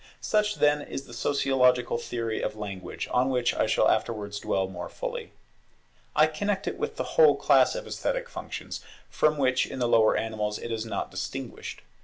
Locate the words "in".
9.67-9.77